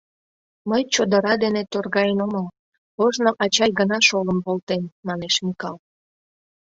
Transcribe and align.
—Мый 0.69 0.81
чодыра 0.93 1.33
дене 1.43 1.61
торгаен 1.71 2.19
омыл, 2.25 2.45
ожно 3.03 3.29
ачай 3.43 3.71
гына 3.79 3.97
шолым 4.07 4.39
волтен,— 4.45 4.83
манеш 5.07 5.35
Микал. 5.45 5.75